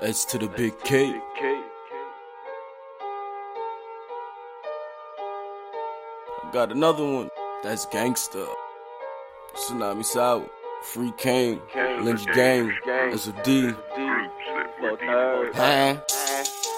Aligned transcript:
S 0.00 0.24
to 0.26 0.38
the 0.38 0.48
big 0.48 0.78
K. 0.80 1.20
Got 6.52 6.72
another 6.72 7.04
one. 7.04 7.30
That's 7.62 7.86
gangsta. 7.86 8.46
Tsunami 9.54 10.04
Sour. 10.04 10.46
Free 10.82 11.12
Kane. 11.16 11.60
Lynch 12.02 12.26
Gang. 12.26 12.72
That's 12.86 13.28
a 13.28 13.32
D. 13.44 13.72
Huh? 15.54 15.96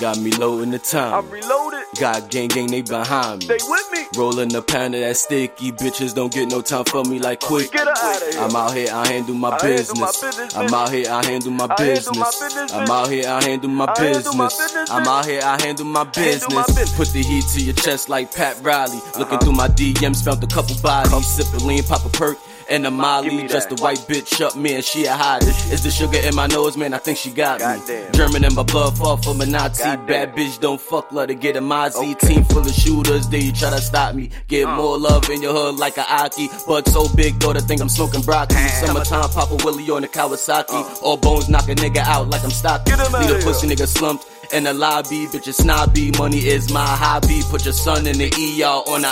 Got 0.00 0.18
me 0.18 0.30
low 0.32 0.60
in 0.60 0.70
the 0.70 0.78
time. 0.78 1.14
I'm 1.14 1.30
reloaded. 1.30 1.77
Got 1.96 2.30
gang 2.30 2.48
gang, 2.48 2.66
they 2.66 2.82
behind 2.82 3.40
me. 3.40 3.46
They 3.46 3.58
with 3.66 3.92
me. 3.92 4.04
Rolling 4.14 4.54
a 4.54 4.60
pound 4.60 4.94
of 4.94 5.00
that 5.00 5.16
sticky. 5.16 5.72
Bitches 5.72 6.14
don't 6.14 6.32
get 6.32 6.48
no 6.50 6.60
time 6.60 6.84
for 6.84 7.02
me 7.04 7.18
like 7.18 7.40
quick. 7.40 7.72
Get 7.72 7.88
out 7.88 8.22
of 8.22 8.28
here. 8.28 8.40
I'm 8.40 8.54
out 8.54 8.74
here, 8.74 8.88
I 8.92 9.06
handle 9.06 9.34
my 9.34 9.48
I 9.48 9.66
handle 9.66 9.94
my 9.96 10.06
business. 10.06 10.20
business, 10.20 10.56
I'm 10.56 10.74
out 10.74 10.92
here, 10.92 11.10
I 11.10 11.24
handle 11.24 11.50
my 11.50 11.66
I 11.66 11.82
handle 11.82 12.14
my 12.14 12.24
business. 12.26 12.40
business, 12.40 12.72
I'm 12.72 12.90
out 12.90 13.08
here, 13.08 13.28
I 13.28 13.42
handle 13.42 13.70
my 13.70 13.84
I 13.86 14.00
handle 14.00 14.22
business. 14.22 14.58
business, 14.58 14.90
I'm 14.90 15.08
out 15.08 15.24
here, 15.24 15.40
I 15.42 15.62
handle 15.62 15.86
my 15.86 16.04
business. 16.04 16.66
business. 16.66 16.96
Put 16.96 17.08
the 17.08 17.22
heat 17.22 17.44
to 17.54 17.60
your 17.62 17.74
chest 17.74 18.08
like 18.10 18.34
Pat 18.34 18.60
Riley. 18.62 19.00
Looking 19.18 19.22
uh-huh. 19.22 19.38
through 19.38 19.52
my 19.52 19.68
DMs, 19.68 20.22
found 20.22 20.44
a 20.44 20.46
couple 20.46 20.76
bodies. 20.82 21.12
I'm 21.12 21.22
sipping 21.22 21.66
lean, 21.66 21.82
pop 21.84 22.04
a 22.04 22.10
perk. 22.10 22.36
And 22.70 22.86
a 22.86 22.90
Molly, 22.90 23.48
just 23.48 23.72
a 23.72 23.76
white 23.76 23.96
bitch 24.08 24.42
up, 24.44 24.54
and 24.54 24.84
she 24.84 25.06
a 25.06 25.12
hottie. 25.12 25.72
Is 25.72 25.82
the 25.82 25.90
sugar 25.90 26.18
in 26.18 26.34
my 26.34 26.46
nose, 26.46 26.76
man? 26.76 26.92
I 26.92 26.98
think 26.98 27.16
she 27.16 27.30
got 27.30 27.60
me. 27.60 27.64
Goddamn. 27.64 28.12
German 28.12 28.44
in 28.44 28.54
my 28.54 28.62
blood, 28.62 28.98
fall 28.98 29.16
for 29.16 29.30
a 29.42 29.46
Nazi. 29.46 29.82
Bad 29.82 30.34
bitch, 30.36 30.60
don't 30.60 30.78
fuck, 30.80 31.10
let 31.10 31.30
her 31.30 31.34
get 31.34 31.56
a 31.56 31.60
Mozzie. 31.60 32.12
Okay. 32.14 32.34
Team 32.34 32.44
full 32.44 32.58
of 32.60 32.70
shooters, 32.74 33.26
they 33.28 33.38
you 33.40 33.52
try 33.52 33.70
to 33.70 33.80
stop 33.80 34.14
me. 34.14 34.28
Get 34.48 34.66
Uh. 34.66 34.76
more 34.76 34.98
love 34.98 35.30
in 35.30 35.40
your 35.40 35.54
hood 35.54 35.76
like 35.76 35.96
a 35.96 36.04
Aki. 36.12 36.50
But 36.66 36.86
so 36.88 37.08
big, 37.16 37.38
though, 37.40 37.54
to 37.54 37.60
think 37.62 37.80
I'm 37.80 37.88
smoking 37.88 38.20
broccoli. 38.20 38.58
Summertime, 38.84 39.30
Papa 39.30 39.56
Willie 39.64 39.90
on 39.90 40.02
the 40.02 40.08
Kawasaki. 40.08 41.02
All 41.02 41.16
bones 41.16 41.48
knock 41.48 41.68
a 41.70 41.74
nigga 41.74 41.98
out 42.04 42.28
like 42.28 42.44
I'm 42.44 42.50
stocky. 42.50 42.92
Uh. 42.92 42.96
Get 42.96 43.06
him 43.06 43.12
Leave 43.20 43.30
outta 43.30 43.38
a 43.38 43.42
pussy 43.44 43.66
nigga 43.66 43.86
slumped. 43.86 44.26
In 44.50 44.64
the 44.64 44.72
lobby, 44.72 45.26
bitch, 45.26 45.46
it's 45.46 45.58
snobby. 45.58 46.10
Money 46.18 46.38
is 46.38 46.72
my 46.72 46.84
hobby. 46.84 47.42
Put 47.50 47.64
your 47.66 47.74
son 47.74 48.06
in 48.06 48.16
the 48.16 48.28
ER 48.32 48.80
on 48.90 49.02
the 49.02 49.08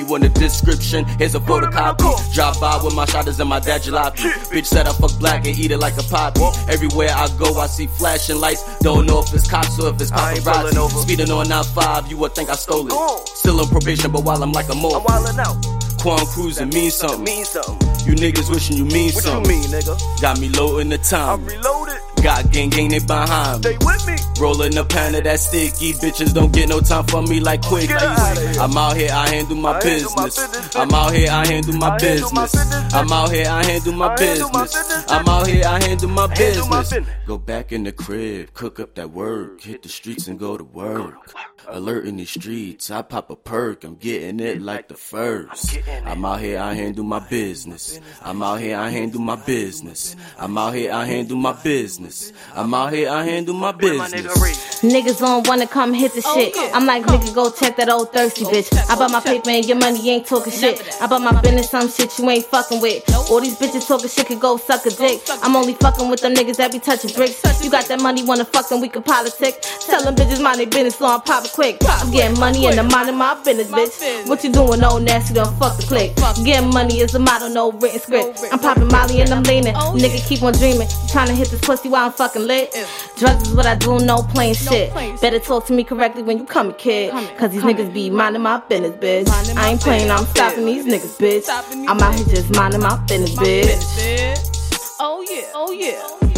IV. 0.00 0.08
Want 0.08 0.22
the 0.22 0.30
description? 0.30 1.04
Here's 1.18 1.34
a 1.34 1.40
Put 1.40 1.62
him 1.64 1.70
in 1.70 1.76
photocopy. 1.76 2.32
Drop 2.34 2.58
by 2.58 2.80
with 2.82 2.94
my 2.94 3.04
shotters 3.04 3.38
and 3.38 3.50
my 3.50 3.60
dad 3.60 3.82
jalopy. 3.82 4.30
Bitch 4.50 4.64
said 4.64 4.86
I 4.86 4.92
fuck 4.94 5.16
black 5.18 5.46
and 5.46 5.56
eat 5.58 5.70
it 5.72 5.78
like 5.78 5.98
a 5.98 6.02
poppy. 6.04 6.40
Everywhere 6.72 7.10
I 7.10 7.28
go, 7.38 7.58
I 7.58 7.66
see 7.66 7.86
flashing 7.86 8.40
lights. 8.40 8.64
Don't 8.78 9.04
know 9.06 9.20
if 9.20 9.32
it's 9.34 9.48
cops 9.48 9.78
or 9.78 9.90
if 9.94 10.00
it's 10.00 10.10
I 10.10 10.32
ain't 10.32 10.44
pulling 10.44 10.72
paparazzi. 10.74 11.02
Speeding 11.02 11.30
on 11.30 11.48
95, 11.48 12.06
you 12.10 12.16
would 12.16 12.34
think 12.34 12.48
I 12.48 12.54
stole 12.54 12.86
it. 12.86 13.28
Still 13.28 13.60
on 13.60 13.68
probation, 13.68 14.10
but 14.10 14.24
while 14.24 14.42
I'm 14.42 14.52
like 14.52 14.70
a 14.70 14.74
mole. 14.74 14.96
I'm 14.96 15.02
wildin' 15.04 15.38
out. 15.38 16.00
Quan 16.00 16.24
cruising 16.26 16.70
means 16.70 16.94
It 16.94 17.08
something. 17.08 17.24
means 17.24 17.48
something. 17.50 17.76
You 18.06 18.14
niggas 18.14 18.48
wishing 18.50 18.76
you 18.76 18.84
mean 18.86 19.12
What 19.12 19.16
you 19.16 19.30
something. 19.30 19.50
mean, 19.60 19.68
nigga? 19.68 20.20
Got 20.22 20.40
me 20.40 20.48
low 20.50 20.78
in 20.78 20.88
the 20.88 20.96
time. 20.98 21.40
I'm 21.40 21.46
reloaded. 21.46 21.98
Got 22.22 22.50
gang 22.52 22.70
gang, 22.70 22.88
they 22.88 22.98
behind 22.98 23.64
me. 23.64 23.70
They 23.70 23.78
with 23.84 24.06
me. 24.06 24.16
Rolling 24.40 24.76
a 24.76 24.84
pound 24.84 25.16
of 25.16 25.24
that 25.24 25.40
sticky. 25.40 25.92
Bitches 25.94 26.32
don't 26.34 26.52
get 26.52 26.68
no 26.68 26.80
time 26.80 27.04
for 27.06 27.22
me 27.22 27.40
like 27.40 27.62
quick. 27.62 27.88
Get 27.88 28.02
outta 28.02 28.40
here. 28.40 28.60
I'm 28.60 28.76
out 28.76 28.96
here, 28.96 29.10
I 29.12 29.28
handle 29.28 29.56
my 29.56 29.70
I 29.70 29.72
my 29.74 29.80
business. 29.80 30.76
I'm 30.76 30.92
out 30.92 31.12
here, 31.12 31.30
I 31.30 31.46
handle 31.46 31.74
my 31.74 31.88
I 31.88 32.02
handle 32.02 32.30
my 32.32 32.42
business. 32.44 32.94
I'm 32.94 33.12
out 33.12 33.30
here, 33.30 33.46
I 33.48 33.64
handle 33.64 33.92
my 33.92 34.06
I 34.06 34.16
business. 34.16 34.50
business, 34.50 35.04
I'm 35.08 35.28
out 35.28 35.46
here, 35.46 35.64
I 35.64 35.82
handle 35.84 36.08
my 36.08 36.26
business. 36.28 36.90
business. 36.90 37.08
Go 37.26 37.38
back 37.38 37.72
in 37.72 37.84
the 37.84 37.92
crib, 37.92 38.54
cook 38.54 38.80
up 38.80 38.94
that 38.94 39.10
work, 39.10 39.60
hit 39.62 39.82
the 39.82 39.88
streets 39.88 40.28
and 40.28 40.38
go 40.38 40.56
to 40.56 40.64
work. 40.64 41.34
Alert 41.70 42.06
in 42.06 42.16
the 42.16 42.24
streets, 42.24 42.90
I 42.90 43.02
pop 43.02 43.28
a 43.28 43.36
perk, 43.36 43.84
I'm 43.84 43.96
getting 43.96 44.40
it 44.40 44.62
like 44.62 44.88
the 44.88 44.94
first. 44.94 45.78
I'm 46.06 46.24
out 46.24 46.40
here, 46.40 46.58
I 46.58 46.72
handle 46.72 47.04
my 47.04 47.18
business. 47.18 48.00
I'm 48.22 48.42
out 48.42 48.60
here, 48.60 48.78
I 48.78 48.88
handle 48.88 49.20
my 49.20 49.36
business. 49.36 50.16
I'm 50.38 50.56
out 50.56 50.72
here, 50.74 50.92
I 50.92 51.04
handle 51.04 51.36
my 51.36 51.52
business. 51.52 52.32
I'm 52.54 52.72
out 52.72 52.94
here, 52.94 53.10
I 53.10 53.22
handle 53.24 53.54
my 53.54 53.72
business. 53.72 54.80
Niggas 54.80 55.18
don't 55.18 55.46
wanna 55.46 55.66
come 55.66 55.92
hit 55.92 56.14
the 56.14 56.22
shit. 56.22 56.54
I'm 56.74 56.86
like, 56.86 57.04
nigga, 57.04 57.34
go 57.34 57.50
check 57.50 57.76
that 57.76 57.90
old 57.90 58.12
thirsty 58.14 58.44
bitch. 58.44 58.72
I 58.88 58.96
bought 58.96 59.10
my 59.10 59.20
paper 59.20 59.50
and 59.50 59.64
your 59.66 59.76
money 59.76 60.08
ain't 60.08 60.26
talking 60.26 60.52
shit. 60.52 60.80
I 61.02 61.06
bought 61.06 61.20
my 61.20 61.38
business 61.42 61.70
some 61.70 61.90
shit 61.90 62.18
you 62.18 62.30
ain't 62.30 62.46
fucking 62.46 62.80
with. 62.80 63.04
All 63.30 63.40
these 63.40 63.58
bitches 63.58 63.86
talking 63.86 64.08
shit 64.08 64.26
could 64.26 64.40
go 64.40 64.56
suck 64.56 64.86
a 64.86 64.90
dick. 64.90 65.20
I'm 65.42 65.54
only 65.54 65.74
fucking 65.74 66.08
with 66.08 66.20
them 66.22 66.32
niggas 66.34 66.56
that 66.56 66.72
be 66.72 66.78
touching 66.78 67.12
bricks. 67.12 67.42
You 67.62 67.70
got 67.70 67.84
that 67.88 68.00
money, 68.00 68.24
wanna 68.24 68.46
fuck 68.46 68.70
them, 68.70 68.80
we 68.80 68.88
can 68.88 69.02
politic. 69.02 69.60
Tell 69.84 70.02
them 70.02 70.16
bitches 70.16 70.42
mind 70.42 70.60
they 70.60 70.64
business, 70.66 70.96
so 70.96 71.06
I'm 71.06 71.20
popping 71.20 71.50
quick. 71.58 71.76
I'm 71.88 72.12
getting 72.12 72.38
money 72.38 72.66
and 72.66 72.78
I'm 72.78 72.86
minding 72.86 73.16
my 73.16 73.34
business, 73.42 73.68
bitch. 73.68 74.28
What 74.28 74.44
you 74.44 74.52
doing, 74.52 74.84
old 74.84 75.02
nasty, 75.02 75.34
don't 75.34 75.52
fuck 75.58 75.76
the 75.76 75.82
click. 75.82 76.14
Getting 76.44 76.70
money 76.70 77.00
is 77.00 77.12
a 77.16 77.18
motto, 77.18 77.48
no 77.48 77.72
written 77.72 77.98
script. 77.98 78.44
I'm 78.52 78.60
popping 78.60 78.86
Molly 78.86 79.20
and 79.22 79.30
I'm 79.30 79.42
leaning. 79.42 79.74
Nigga, 79.74 80.24
keep 80.28 80.42
on 80.44 80.52
dreaming. 80.52 80.86
Trying 81.08 81.26
to 81.26 81.34
hit 81.34 81.48
this 81.50 81.60
pussy 81.60 81.88
while 81.88 82.06
I'm 82.06 82.12
fucking 82.12 82.46
lit. 82.46 82.72
Drugs 83.16 83.48
is 83.48 83.54
what 83.56 83.66
I 83.66 83.74
do, 83.74 83.98
no 83.98 84.22
plain 84.22 84.54
shit. 84.54 84.94
Better 85.20 85.40
talk 85.40 85.66
to 85.66 85.72
me 85.72 85.82
correctly 85.82 86.22
when 86.22 86.38
you 86.38 86.44
come, 86.44 86.72
kid. 86.74 87.10
Cause 87.36 87.50
these 87.50 87.62
niggas 87.62 87.92
be 87.92 88.08
minding 88.08 88.42
my 88.42 88.60
business, 88.68 88.94
bitch. 88.94 89.56
I 89.56 89.70
ain't 89.70 89.80
playing, 89.80 90.10
I'm 90.12 90.26
stopping 90.26 90.64
these 90.64 90.86
niggas, 90.86 91.18
bitch. 91.18 91.48
I'm 91.88 92.00
out 92.00 92.14
here 92.14 92.26
just 92.26 92.54
minding 92.54 92.82
my 92.82 92.96
business, 93.08 93.34
bitch. 93.34 94.94
Oh 95.00 95.24
yeah, 95.28 95.50
oh 95.54 95.72
yeah. 95.72 96.37